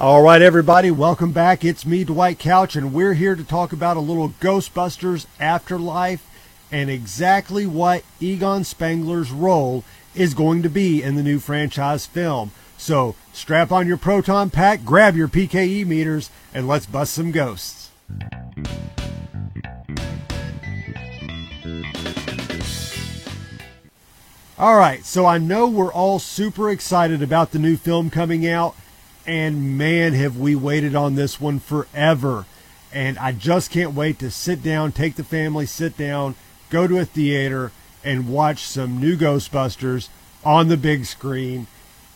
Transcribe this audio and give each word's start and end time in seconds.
All 0.00 0.22
right, 0.22 0.42
everybody, 0.42 0.90
welcome 0.90 1.30
back. 1.30 1.64
It's 1.64 1.86
me, 1.86 2.02
Dwight 2.02 2.40
Couch, 2.40 2.74
and 2.74 2.92
we're 2.92 3.14
here 3.14 3.36
to 3.36 3.44
talk 3.44 3.72
about 3.72 3.96
a 3.96 4.00
little 4.00 4.30
Ghostbusters 4.40 5.26
Afterlife 5.38 6.28
and 6.72 6.90
exactly 6.90 7.64
what 7.64 8.02
Egon 8.18 8.64
Spengler's 8.64 9.30
role 9.30 9.84
is 10.12 10.34
going 10.34 10.64
to 10.64 10.68
be 10.68 11.00
in 11.00 11.14
the 11.14 11.22
new 11.22 11.38
franchise 11.38 12.06
film. 12.06 12.50
So 12.76 13.14
strap 13.32 13.70
on 13.70 13.86
your 13.86 13.96
proton 13.96 14.50
pack, 14.50 14.84
grab 14.84 15.14
your 15.14 15.28
PKE 15.28 15.86
meters, 15.86 16.28
and 16.52 16.66
let's 16.66 16.86
bust 16.86 17.14
some 17.14 17.30
ghosts. 17.30 17.92
All 24.58 24.76
right, 24.76 25.04
so 25.04 25.24
I 25.24 25.38
know 25.38 25.68
we're 25.68 25.92
all 25.92 26.18
super 26.18 26.68
excited 26.68 27.22
about 27.22 27.52
the 27.52 27.60
new 27.60 27.76
film 27.76 28.10
coming 28.10 28.44
out, 28.44 28.74
and 29.26 29.78
man, 29.78 30.12
have 30.12 30.36
we 30.36 30.54
waited 30.54 30.94
on 30.94 31.14
this 31.14 31.40
one 31.40 31.58
forever. 31.58 32.46
And 32.92 33.18
I 33.18 33.32
just 33.32 33.70
can't 33.70 33.94
wait 33.94 34.18
to 34.20 34.30
sit 34.30 34.62
down, 34.62 34.92
take 34.92 35.16
the 35.16 35.24
family, 35.24 35.66
sit 35.66 35.96
down, 35.96 36.36
go 36.70 36.86
to 36.86 36.98
a 36.98 37.04
theater, 37.04 37.72
and 38.04 38.28
watch 38.28 38.62
some 38.62 39.00
new 39.00 39.16
Ghostbusters 39.16 40.08
on 40.44 40.68
the 40.68 40.76
big 40.76 41.04
screen. 41.06 41.66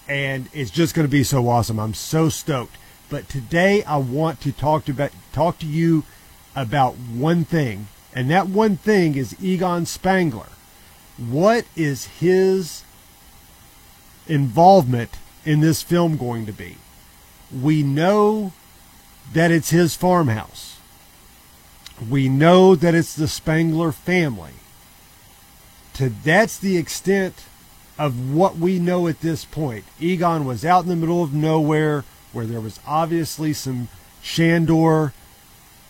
And 0.08 0.48
it's 0.52 0.70
just 0.70 0.94
going 0.94 1.06
to 1.06 1.10
be 1.10 1.24
so 1.24 1.48
awesome. 1.48 1.80
I'm 1.80 1.94
so 1.94 2.28
stoked. 2.28 2.76
But 3.10 3.28
today 3.28 3.82
I 3.84 3.96
want 3.96 4.40
to 4.42 4.52
talk 4.52 4.84
to 4.84 4.92
about, 4.92 5.10
talk 5.32 5.58
to 5.60 5.66
you 5.66 6.04
about 6.54 6.94
one 6.94 7.44
thing, 7.44 7.88
and 8.14 8.30
that 8.30 8.48
one 8.48 8.76
thing 8.76 9.16
is 9.16 9.36
Egon 9.42 9.86
Spengler. 9.86 10.48
What 11.16 11.64
is 11.74 12.06
his 12.06 12.82
involvement 14.26 15.16
in 15.44 15.60
this 15.60 15.82
film 15.82 16.16
going 16.16 16.46
to 16.46 16.52
be? 16.52 16.76
We 17.52 17.82
know 17.82 18.52
that 19.32 19.50
it's 19.50 19.70
his 19.70 19.94
farmhouse. 19.94 20.78
We 22.08 22.28
know 22.28 22.74
that 22.74 22.94
it's 22.94 23.14
the 23.14 23.28
Spengler 23.28 23.92
family. 23.92 24.52
To 25.94 26.08
that's 26.08 26.58
the 26.58 26.76
extent 26.76 27.44
of 27.98 28.32
what 28.32 28.56
we 28.56 28.78
know 28.78 29.08
at 29.08 29.20
this 29.20 29.44
point. 29.44 29.84
Egon 29.98 30.44
was 30.44 30.64
out 30.64 30.84
in 30.84 30.88
the 30.88 30.96
middle 30.96 31.22
of 31.22 31.34
nowhere 31.34 32.04
where 32.32 32.46
there 32.46 32.60
was 32.60 32.78
obviously 32.86 33.52
some 33.52 33.88
Shandor 34.22 35.12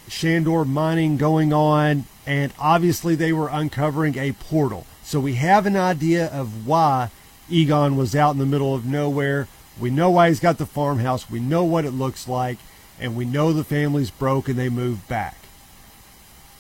Shandor 0.09 0.64
mining 0.64 1.19
going 1.19 1.53
on 1.53 2.05
and 2.27 2.53
obviously 2.59 3.14
they 3.14 3.33
were 3.33 3.48
uncovering 3.48 4.17
a 4.17 4.33
portal. 4.33 4.86
So 5.03 5.20
we 5.20 5.34
have 5.34 5.67
an 5.67 5.77
idea 5.77 6.27
of 6.27 6.67
why 6.67 7.11
Egon 7.51 7.97
was 7.97 8.14
out 8.14 8.33
in 8.33 8.39
the 8.39 8.47
middle 8.47 8.75
of 8.75 8.86
nowhere. 8.86 9.48
We 9.81 9.91
know 9.91 10.11
why 10.11 10.29
he's 10.29 10.41
got 10.41 10.59
the 10.59 10.67
farmhouse. 10.67 11.31
We 11.31 11.41
know 11.41 11.65
what 11.65 11.84
it 11.84 11.93
looks 11.93 12.27
like 12.27 12.59
and 13.01 13.15
we 13.15 13.25
know 13.25 13.53
the 13.53 13.65
family's 13.65 14.11
broke 14.11 14.48
and 14.48 14.59
they 14.59 14.69
moved 14.69 15.07
back. 15.09 15.37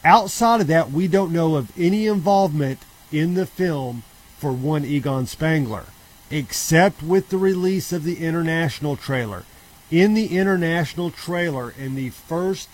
Outside 0.04 0.60
of 0.60 0.66
that, 0.68 0.90
we 0.90 1.08
don't 1.08 1.32
know 1.32 1.56
of 1.56 1.72
any 1.76 2.06
involvement 2.06 2.78
in 3.10 3.34
the 3.34 3.46
film 3.46 4.04
for 4.38 4.52
one 4.52 4.84
Egon 4.84 5.26
Spengler, 5.26 5.86
except 6.30 7.02
with 7.02 7.30
the 7.30 7.36
release 7.36 7.92
of 7.92 8.04
the 8.04 8.24
international 8.24 8.96
trailer. 8.96 9.44
In 9.90 10.14
the 10.14 10.36
international 10.38 11.10
trailer, 11.10 11.70
in 11.70 11.94
the 11.94 12.10
first 12.10 12.68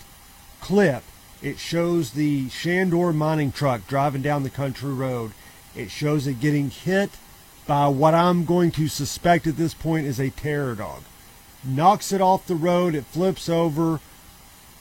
clip, 0.61 1.03
it 1.41 1.57
shows 1.57 2.11
the 2.11 2.49
Shandor 2.49 3.13
mining 3.13 3.51
truck 3.51 3.87
driving 3.87 4.21
down 4.21 4.43
the 4.43 4.49
country 4.49 4.93
road. 4.93 5.31
It 5.75 5.89
shows 5.89 6.27
it 6.27 6.39
getting 6.39 6.69
hit 6.69 7.11
by 7.67 7.87
what 7.87 8.13
I'm 8.13 8.45
going 8.45 8.71
to 8.71 8.87
suspect 8.87 9.47
at 9.47 9.57
this 9.57 9.73
point 9.73 10.05
is 10.05 10.19
a 10.19 10.29
terror 10.29 10.75
dog. 10.75 11.03
Knocks 11.63 12.11
it 12.11 12.21
off 12.21 12.47
the 12.47 12.55
road, 12.55 12.93
it 12.93 13.05
flips 13.05 13.49
over. 13.49 13.99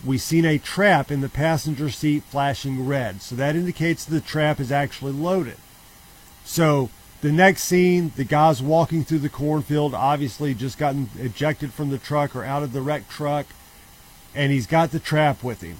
We've 0.04 0.20
seen 0.20 0.44
a 0.44 0.58
trap 0.58 1.10
in 1.10 1.22
the 1.22 1.30
passenger 1.30 1.88
seat 1.90 2.24
flashing 2.24 2.86
red. 2.86 3.22
So 3.22 3.34
that 3.36 3.56
indicates 3.56 4.04
the 4.04 4.20
trap 4.20 4.60
is 4.60 4.70
actually 4.70 5.12
loaded. 5.12 5.56
So 6.44 6.90
the 7.22 7.32
next 7.32 7.64
scene, 7.64 8.12
the 8.16 8.24
guy's 8.24 8.60
walking 8.60 9.02
through 9.02 9.20
the 9.20 9.30
cornfield, 9.30 9.94
obviously 9.94 10.52
just 10.52 10.76
gotten 10.76 11.08
ejected 11.18 11.72
from 11.72 11.88
the 11.88 11.96
truck 11.96 12.36
or 12.36 12.44
out 12.44 12.62
of 12.62 12.74
the 12.74 12.82
wrecked 12.82 13.10
truck, 13.10 13.46
and 14.34 14.52
he's 14.52 14.66
got 14.66 14.90
the 14.90 15.00
trap 15.00 15.42
with 15.42 15.62
him. 15.62 15.78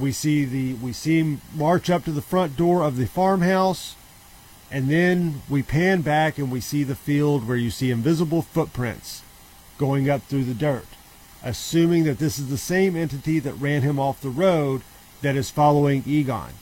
We 0.00 0.12
see 0.12 0.46
the 0.46 0.72
we 0.74 0.94
see 0.94 1.18
him 1.18 1.42
march 1.54 1.90
up 1.90 2.06
to 2.06 2.10
the 2.10 2.22
front 2.22 2.56
door 2.56 2.82
of 2.82 2.96
the 2.96 3.06
farmhouse, 3.06 3.96
and 4.72 4.88
then 4.88 5.42
we 5.50 5.62
pan 5.62 6.00
back 6.00 6.38
and 6.38 6.50
we 6.50 6.58
see 6.58 6.82
the 6.82 6.94
field 6.94 7.46
where 7.46 7.58
you 7.58 7.70
see 7.70 7.90
invisible 7.90 8.40
footprints 8.40 9.22
going 9.76 10.08
up 10.08 10.22
through 10.22 10.44
the 10.44 10.54
dirt, 10.54 10.86
assuming 11.44 12.04
that 12.04 12.18
this 12.18 12.38
is 12.38 12.48
the 12.48 12.56
same 12.56 12.96
entity 12.96 13.38
that 13.38 13.52
ran 13.52 13.82
him 13.82 14.00
off 14.00 14.22
the 14.22 14.30
road 14.30 14.80
that 15.20 15.36
is 15.36 15.50
following 15.50 16.02
Egon. 16.06 16.54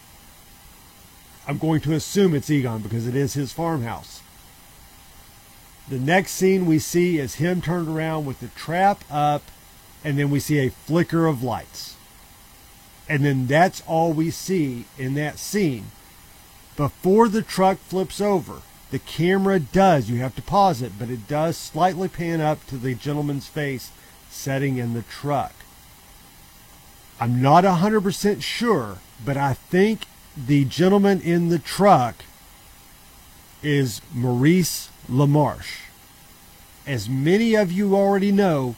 I'm 1.46 1.58
going 1.58 1.80
to 1.82 1.94
assume 1.94 2.34
it's 2.34 2.50
Egon 2.50 2.82
because 2.82 3.06
it 3.06 3.14
is 3.14 3.34
his 3.34 3.52
farmhouse. 3.52 4.22
The 5.88 5.98
next 6.00 6.32
scene 6.32 6.66
we 6.66 6.80
see 6.80 7.18
is 7.18 7.36
him 7.36 7.62
turned 7.62 7.88
around 7.88 8.26
with 8.26 8.40
the 8.40 8.48
trap 8.48 9.04
up, 9.08 9.42
and 10.02 10.18
then 10.18 10.30
we 10.30 10.40
see 10.40 10.58
a 10.58 10.70
flicker 10.70 11.26
of 11.26 11.44
lights. 11.44 11.94
And 13.08 13.24
then 13.24 13.46
that's 13.46 13.82
all 13.86 14.12
we 14.12 14.30
see 14.30 14.86
in 14.98 15.14
that 15.14 15.38
scene. 15.38 15.86
Before 16.80 17.28
the 17.28 17.42
truck 17.42 17.76
flips 17.76 18.22
over, 18.22 18.62
the 18.90 19.00
camera 19.00 19.60
does, 19.60 20.08
you 20.08 20.16
have 20.20 20.34
to 20.36 20.40
pause 20.40 20.80
it, 20.80 20.92
but 20.98 21.10
it 21.10 21.28
does 21.28 21.58
slightly 21.58 22.08
pan 22.08 22.40
up 22.40 22.66
to 22.68 22.78
the 22.78 22.94
gentleman's 22.94 23.46
face 23.46 23.90
sitting 24.30 24.78
in 24.78 24.94
the 24.94 25.02
truck. 25.02 25.52
I'm 27.20 27.42
not 27.42 27.64
100% 27.64 28.42
sure, 28.42 28.96
but 29.22 29.36
I 29.36 29.52
think 29.52 30.06
the 30.34 30.64
gentleman 30.64 31.20
in 31.20 31.50
the 31.50 31.58
truck 31.58 32.24
is 33.62 34.00
Maurice 34.14 34.88
LaMarche. 35.06 35.82
As 36.86 37.10
many 37.10 37.56
of 37.56 37.70
you 37.70 37.94
already 37.94 38.32
know, 38.32 38.74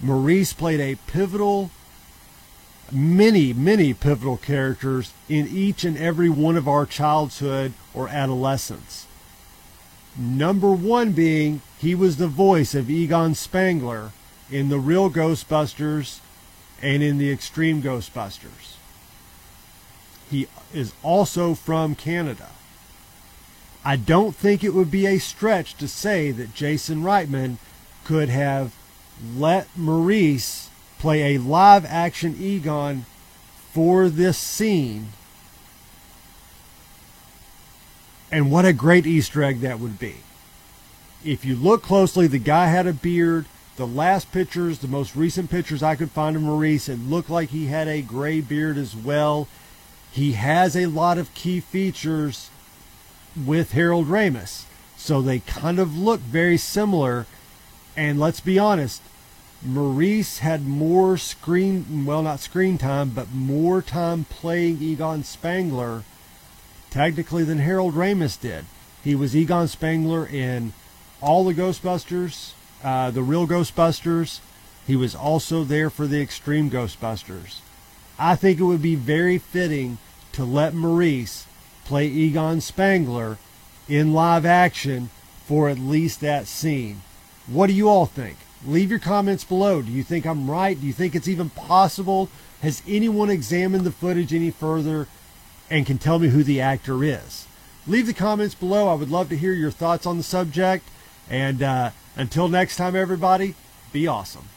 Maurice 0.00 0.52
played 0.52 0.78
a 0.78 1.00
pivotal, 1.08 1.72
many, 2.92 3.52
many 3.52 3.94
pivotal 3.94 4.36
characters 4.36 5.12
in 5.28 5.48
each 5.48 5.84
and 5.84 5.96
every 5.96 6.28
one 6.28 6.56
of 6.56 6.68
our 6.68 6.86
childhood 6.86 7.72
or 7.92 8.08
adolescence. 8.08 9.06
Number 10.16 10.70
one 10.70 11.12
being 11.12 11.60
he 11.78 11.94
was 11.94 12.16
the 12.16 12.28
voice 12.28 12.74
of 12.74 12.90
Egon 12.90 13.34
Spengler 13.34 14.12
in 14.50 14.68
the 14.68 14.78
real 14.78 15.10
Ghostbusters 15.10 16.20
and 16.80 17.02
in 17.02 17.18
the 17.18 17.30
Extreme 17.30 17.82
Ghostbusters. 17.82 18.76
He 20.30 20.48
is 20.72 20.92
also 21.02 21.54
from 21.54 21.94
Canada. 21.94 22.50
I 23.84 23.96
don't 23.96 24.34
think 24.34 24.64
it 24.64 24.74
would 24.74 24.90
be 24.90 25.06
a 25.06 25.18
stretch 25.18 25.74
to 25.74 25.88
say 25.88 26.30
that 26.30 26.54
Jason 26.54 27.02
Reitman 27.02 27.58
could 28.04 28.28
have 28.28 28.74
let 29.36 29.68
Maurice 29.76 30.70
play 31.04 31.34
a 31.34 31.38
live 31.38 31.84
action 31.84 32.34
Egon 32.40 33.04
for 33.72 34.08
this 34.08 34.38
scene. 34.38 35.08
And 38.32 38.50
what 38.50 38.64
a 38.64 38.72
great 38.72 39.06
Easter 39.06 39.44
egg 39.44 39.60
that 39.60 39.80
would 39.80 39.98
be. 39.98 40.14
If 41.22 41.44
you 41.44 41.56
look 41.56 41.82
closely, 41.82 42.26
the 42.26 42.38
guy 42.38 42.68
had 42.68 42.86
a 42.86 42.94
beard. 42.94 43.44
The 43.76 43.86
last 43.86 44.32
pictures, 44.32 44.78
the 44.78 44.88
most 44.88 45.14
recent 45.14 45.50
pictures 45.50 45.82
I 45.82 45.94
could 45.94 46.10
find 46.10 46.36
of 46.36 46.42
Maurice, 46.42 46.88
it 46.88 46.98
looked 46.98 47.28
like 47.28 47.50
he 47.50 47.66
had 47.66 47.86
a 47.86 48.00
gray 48.00 48.40
beard 48.40 48.78
as 48.78 48.96
well. 48.96 49.46
He 50.10 50.32
has 50.32 50.74
a 50.74 50.86
lot 50.86 51.18
of 51.18 51.34
key 51.34 51.60
features 51.60 52.48
with 53.36 53.72
Harold 53.72 54.06
Ramis. 54.06 54.64
So 54.96 55.20
they 55.20 55.40
kind 55.40 55.78
of 55.78 55.98
look 55.98 56.20
very 56.20 56.56
similar. 56.56 57.26
And 57.94 58.18
let's 58.18 58.40
be 58.40 58.58
honest, 58.58 59.02
Maurice 59.64 60.40
had 60.40 60.66
more 60.66 61.16
screen, 61.16 62.04
well, 62.04 62.22
not 62.22 62.40
screen 62.40 62.76
time, 62.76 63.10
but 63.10 63.32
more 63.32 63.80
time 63.80 64.24
playing 64.24 64.82
Egon 64.82 65.24
Spengler 65.24 66.04
technically 66.90 67.44
than 67.44 67.58
Harold 67.58 67.94
Ramis 67.94 68.38
did. 68.38 68.66
He 69.02 69.14
was 69.14 69.34
Egon 69.34 69.68
Spengler 69.68 70.26
in 70.26 70.74
all 71.22 71.44
the 71.44 71.54
Ghostbusters, 71.54 72.52
uh, 72.82 73.10
the 73.10 73.22
real 73.22 73.46
Ghostbusters. 73.46 74.40
He 74.86 74.96
was 74.96 75.14
also 75.14 75.64
there 75.64 75.88
for 75.88 76.06
the 76.06 76.20
Extreme 76.20 76.70
Ghostbusters. 76.70 77.60
I 78.18 78.36
think 78.36 78.60
it 78.60 78.64
would 78.64 78.82
be 78.82 78.94
very 78.94 79.38
fitting 79.38 79.96
to 80.32 80.44
let 80.44 80.74
Maurice 80.74 81.46
play 81.86 82.06
Egon 82.06 82.60
Spengler 82.60 83.38
in 83.88 84.12
live 84.12 84.44
action 84.44 85.08
for 85.46 85.68
at 85.68 85.78
least 85.78 86.20
that 86.20 86.46
scene. 86.46 87.02
What 87.46 87.68
do 87.68 87.72
you 87.72 87.88
all 87.88 88.06
think? 88.06 88.36
Leave 88.66 88.90
your 88.90 88.98
comments 88.98 89.44
below. 89.44 89.82
Do 89.82 89.92
you 89.92 90.02
think 90.02 90.24
I'm 90.26 90.50
right? 90.50 90.80
Do 90.80 90.86
you 90.86 90.92
think 90.92 91.14
it's 91.14 91.28
even 91.28 91.50
possible? 91.50 92.30
Has 92.62 92.82
anyone 92.88 93.28
examined 93.28 93.84
the 93.84 93.90
footage 93.90 94.32
any 94.32 94.50
further 94.50 95.06
and 95.70 95.84
can 95.84 95.98
tell 95.98 96.18
me 96.18 96.28
who 96.28 96.42
the 96.42 96.60
actor 96.60 97.04
is? 97.04 97.46
Leave 97.86 98.06
the 98.06 98.14
comments 98.14 98.54
below. 98.54 98.88
I 98.88 98.94
would 98.94 99.10
love 99.10 99.28
to 99.28 99.36
hear 99.36 99.52
your 99.52 99.70
thoughts 99.70 100.06
on 100.06 100.16
the 100.16 100.22
subject. 100.22 100.88
And 101.28 101.62
uh, 101.62 101.90
until 102.16 102.48
next 102.48 102.76
time, 102.76 102.96
everybody, 102.96 103.54
be 103.92 104.06
awesome. 104.06 104.48